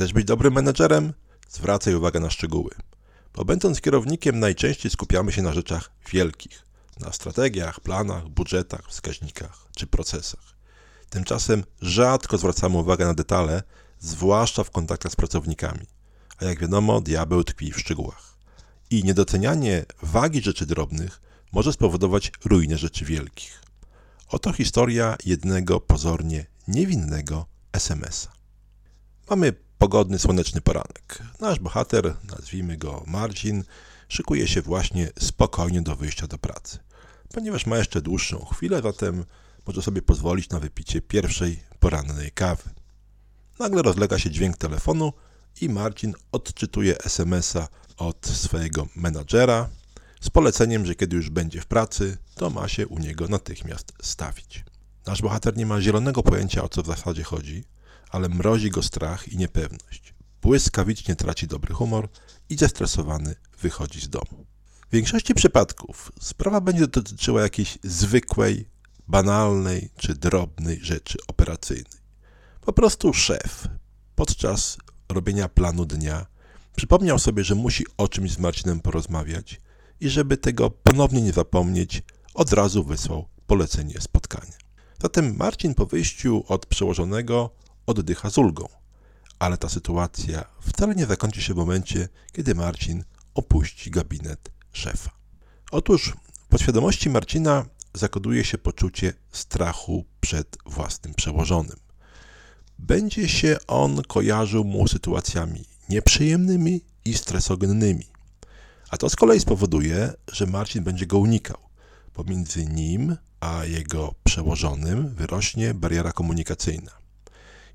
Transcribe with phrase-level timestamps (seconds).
[0.00, 1.12] Chcesz być dobrym menedżerem?
[1.48, 2.70] Zwracaj uwagę na szczegóły.
[3.34, 6.64] Bo będąc kierownikiem, najczęściej skupiamy się na rzeczach wielkich
[7.00, 10.56] na strategiach, planach, budżetach, wskaźnikach czy procesach.
[11.10, 13.62] Tymczasem rzadko zwracamy uwagę na detale,
[13.98, 15.86] zwłaszcza w kontaktach z pracownikami.
[16.38, 18.36] A jak wiadomo, diabeł tkwi w szczegółach.
[18.90, 21.20] I niedocenianie wagi rzeczy drobnych
[21.52, 23.62] może spowodować ruinę rzeczy wielkich.
[24.28, 28.32] Oto historia jednego pozornie niewinnego SMS-a.
[29.30, 31.22] Mamy pogodny, słoneczny poranek.
[31.40, 33.64] Nasz bohater, nazwijmy go Marcin,
[34.08, 36.78] szykuje się właśnie spokojnie do wyjścia do pracy.
[37.34, 39.24] Ponieważ ma jeszcze dłuższą chwilę, zatem
[39.66, 42.70] może sobie pozwolić na wypicie pierwszej porannej kawy.
[43.58, 45.12] Nagle rozlega się dźwięk telefonu
[45.60, 49.68] i Marcin odczytuje SMS-a od swojego menadżera
[50.20, 54.64] z poleceniem, że kiedy już będzie w pracy, to ma się u niego natychmiast stawić.
[55.06, 57.64] Nasz bohater nie ma zielonego pojęcia o co w zasadzie chodzi,
[58.10, 60.14] ale mrozi go strach i niepewność.
[60.42, 62.08] Błyskawicznie traci dobry humor
[62.48, 64.46] i zestresowany wychodzi z domu.
[64.88, 68.68] W większości przypadków sprawa będzie dotyczyła jakiejś zwykłej,
[69.08, 72.00] banalnej czy drobnej rzeczy operacyjnej.
[72.60, 73.68] Po prostu szef
[74.14, 76.26] podczas robienia planu dnia
[76.76, 79.60] przypomniał sobie, że musi o czymś z Marcinem porozmawiać
[80.00, 82.02] i żeby tego ponownie nie zapomnieć,
[82.34, 84.52] od razu wysłał polecenie spotkania.
[85.02, 87.50] Zatem Marcin po wyjściu od przełożonego
[87.90, 88.68] oddycha z ulgą,
[89.38, 95.10] ale ta sytuacja wcale nie zakończy się w momencie, kiedy Marcin opuści gabinet szefa.
[95.70, 101.76] Otóż w podświadomości Marcina zakoduje się poczucie strachu przed własnym przełożonym.
[102.78, 108.06] Będzie się on kojarzył mu sytuacjami nieprzyjemnymi i stresogennymi.
[108.90, 111.56] A to z kolei spowoduje, że Marcin będzie go unikał.
[112.12, 116.99] Pomiędzy nim a jego przełożonym wyrośnie bariera komunikacyjna.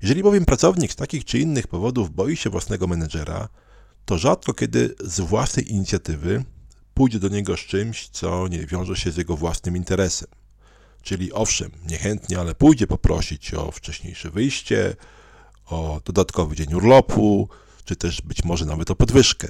[0.02, 3.48] Jeżeli bowiem pracownik z takich czy innych powodów boi się własnego menedżera,
[4.04, 6.44] to rzadko kiedy z własnej inicjatywy
[6.94, 10.28] pójdzie do niego z czymś, co nie wiąże się z jego własnym interesem.
[11.02, 14.96] Czyli owszem, niechętnie, ale pójdzie poprosić o wcześniejsze wyjście,
[15.66, 17.48] o dodatkowy dzień urlopu,
[17.84, 19.48] czy też być może nawet o podwyżkę,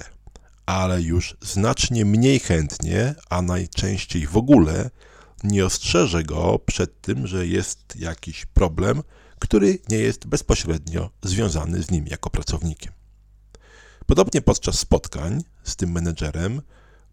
[0.67, 4.91] ale już znacznie mniej chętnie, a najczęściej w ogóle
[5.45, 9.03] nie ostrzeże go przed tym, że jest jakiś problem,
[9.39, 12.93] który nie jest bezpośrednio związany z nim jako pracownikiem.
[14.07, 16.63] Podobnie podczas spotkań z tym menedżerem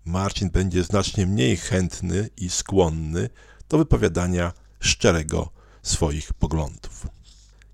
[0.06, 3.30] Marcin będzie znacznie mniej chętny i skłonny
[3.70, 5.50] do wypowiadania szczerego
[5.84, 7.08] swoich poglądów.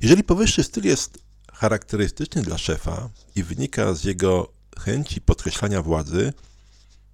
[0.02, 1.20] Jeżeli powyższy styl jest
[1.54, 6.34] charakterystyczny dla szefa i wynika z jego chęci podkreślania władzy,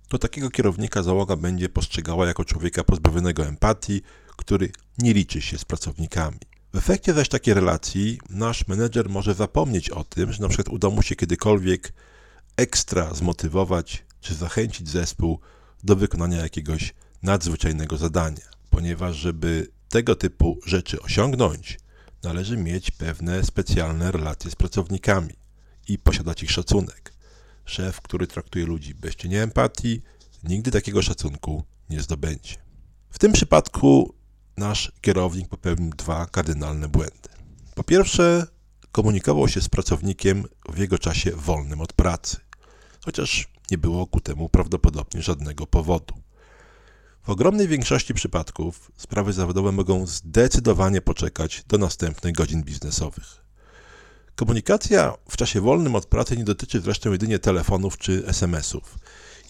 [0.07, 4.01] to takiego kierownika załoga będzie postrzegała jako człowieka pozbawionego empatii,
[4.35, 6.39] który nie liczy się z pracownikami.
[6.73, 10.89] W efekcie zaś takiej relacji nasz menedżer może zapomnieć o tym, że na przykład uda
[10.89, 11.93] mu się kiedykolwiek
[12.57, 15.39] ekstra zmotywować czy zachęcić zespół
[15.83, 16.93] do wykonania jakiegoś
[17.23, 21.79] nadzwyczajnego zadania, ponieważ żeby tego typu rzeczy osiągnąć,
[22.23, 25.33] należy mieć pewne specjalne relacje z pracownikami
[25.87, 27.04] i posiadać ich szacunek.
[27.65, 30.01] Szef, który traktuje ludzi bez cienia empatii,
[30.43, 32.55] nigdy takiego szacunku nie zdobędzie.
[33.09, 34.15] W tym przypadku
[34.57, 37.29] nasz kierownik popełnił dwa kardynalne błędy.
[37.75, 38.47] Po pierwsze,
[38.91, 42.37] komunikował się z pracownikiem w jego czasie wolnym od pracy,
[43.05, 46.15] chociaż nie było ku temu prawdopodobnie żadnego powodu.
[47.23, 53.44] W ogromnej większości przypadków sprawy zawodowe mogą zdecydowanie poczekać do następnych godzin biznesowych.
[54.35, 58.97] Komunikacja w czasie wolnym od pracy nie dotyczy zresztą jedynie telefonów czy SMS-ów.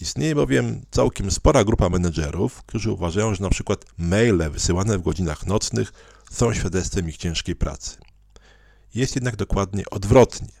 [0.00, 5.46] Istnieje bowiem całkiem spora grupa menedżerów, którzy uważają, że na przykład maile wysyłane w godzinach
[5.46, 5.92] nocnych
[6.30, 7.96] są świadectwem ich ciężkiej pracy.
[8.94, 10.52] Jest jednak dokładnie odwrotnie.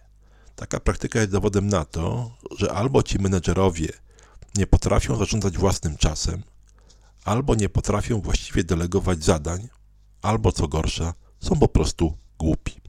[0.56, 3.88] Taka praktyka jest dowodem na to, że albo ci menedżerowie
[4.56, 6.42] nie potrafią zarządzać własnym czasem,
[7.24, 9.68] albo nie potrafią właściwie delegować zadań,
[10.22, 12.80] albo co gorsza, są po prostu głupi.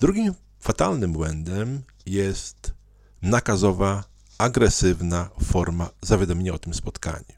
[0.00, 2.74] Drugim fatalnym błędem jest
[3.22, 4.04] nakazowa,
[4.38, 7.34] agresywna forma zawiadomienia o tym spotkaniu.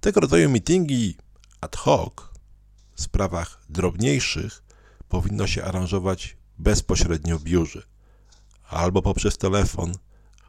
[0.00, 1.16] Tego rodzaju meetingi
[1.60, 2.12] ad hoc
[2.94, 4.62] w sprawach drobniejszych
[5.08, 7.82] powinno się aranżować bezpośrednio w biurze
[8.68, 9.92] albo poprzez telefon,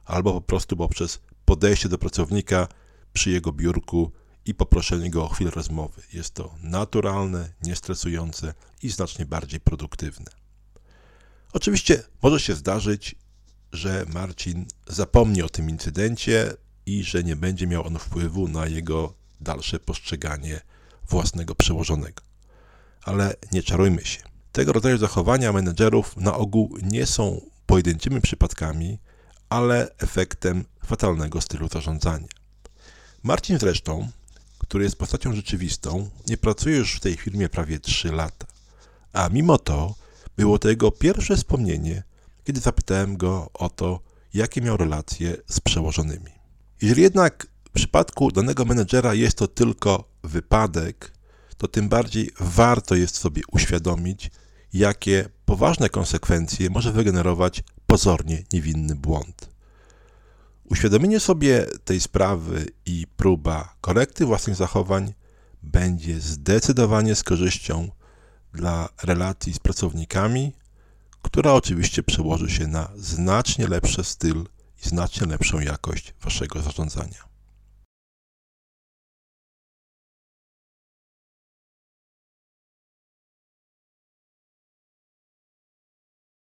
[0.05, 2.67] albo po prostu poprzez podejście do pracownika
[3.13, 4.11] przy jego biurku
[4.45, 6.01] i poproszenie go o chwilę rozmowy.
[6.13, 10.44] Jest to naturalne, niestresujące i znacznie bardziej produktywne.
[11.55, 13.15] Oczywiście może się zdarzyć,
[13.71, 16.53] że Marcin zapomni o tym incydencie
[16.85, 20.61] i że nie będzie miał on wpływu na jego dalsze postrzeganie
[21.09, 22.23] własnego przełożonego.
[23.03, 24.21] Ale nie czarujmy się.
[24.51, 28.99] Tego rodzaju zachowania menedżerów na ogół nie są pojedynczymi przypadkami,
[29.49, 32.27] ale efektem fatalnego stylu zarządzania.
[33.23, 34.09] Marcin zresztą,
[34.57, 38.47] który jest postacią rzeczywistą, nie pracuje już w tej firmie prawie 3 lata.
[39.13, 40.04] A mimo to
[40.37, 42.03] było to jego pierwsze wspomnienie,
[42.43, 43.99] kiedy zapytałem go o to,
[44.33, 46.31] jakie miał relacje z przełożonymi.
[46.81, 51.13] Jeżeli jednak w przypadku danego menedżera jest to tylko wypadek,
[51.57, 54.31] to tym bardziej warto jest sobie uświadomić,
[54.73, 59.49] jakie poważne konsekwencje może wygenerować pozornie niewinny błąd.
[60.63, 65.13] Uświadomienie sobie tej sprawy i próba korekty własnych zachowań
[65.63, 67.89] będzie zdecydowanie z korzyścią
[68.55, 70.53] dla relacji z pracownikami,
[71.21, 74.45] która oczywiście przełoży się na znacznie lepszy styl
[74.85, 77.34] i znacznie lepszą jakość waszego zarządzania.